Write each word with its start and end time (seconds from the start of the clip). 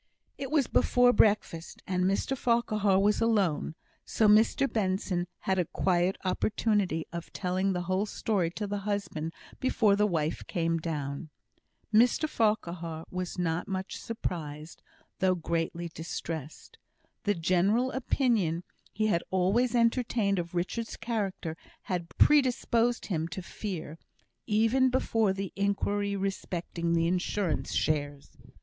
It 0.35 0.49
was 0.49 0.65
before 0.65 1.13
breakfast, 1.13 1.83
and 1.85 2.05
Mr 2.05 2.35
Farquhar 2.35 2.97
was 2.97 3.21
alone; 3.21 3.75
so 4.03 4.27
Mr 4.27 4.67
Benson 4.67 5.27
had 5.41 5.59
a 5.59 5.65
quiet 5.65 6.17
opportunity 6.25 7.05
of 7.13 7.31
telling 7.33 7.73
the 7.73 7.83
whole 7.83 8.07
story 8.07 8.49
to 8.49 8.65
the 8.65 8.79
husband 8.79 9.31
before 9.59 9.95
the 9.95 10.07
wife 10.07 10.41
came 10.47 10.79
down. 10.79 11.29
Mr 11.93 12.27
Farquhar 12.27 13.05
was 13.11 13.37
not 13.37 13.67
much 13.67 13.95
surprised, 13.97 14.81
though 15.19 15.35
greatly 15.35 15.87
distressed. 15.87 16.79
The 17.25 17.35
general 17.35 17.91
opinion 17.91 18.63
he 18.91 19.05
had 19.05 19.21
always 19.29 19.75
entertained 19.75 20.39
of 20.39 20.55
Richard's 20.55 20.97
character 20.97 21.55
had 21.83 22.09
predisposed 22.17 23.05
him 23.05 23.27
to 23.27 23.43
fear, 23.43 23.99
even 24.47 24.89
before 24.89 25.31
the 25.31 25.53
inquiry 25.55 26.15
respecting 26.15 26.93
the 26.93 27.05
Insurance 27.05 27.73
shares. 27.75 28.31